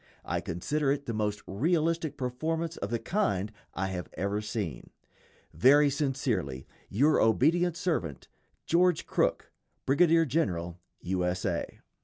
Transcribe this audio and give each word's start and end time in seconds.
I 0.25 0.41
consider 0.41 0.91
it 0.91 1.05
the 1.05 1.13
most 1.13 1.43
realistic 1.45 2.17
performance 2.17 2.75
of 2.77 2.89
the 2.89 2.97
kind 2.97 3.51
I 3.75 3.89
have 3.89 4.09
ever 4.15 4.41
seen. 4.41 4.89
Very 5.53 5.91
sincerely, 5.91 6.65
your 6.89 7.21
obedient 7.21 7.77
servant, 7.77 8.27
GEORGE 8.65 9.05
CROOK, 9.05 9.51
_Brigadier 9.85 10.27
General 10.27 10.79
U. 11.01 11.23
S. 11.23 11.45
A. 11.45 11.81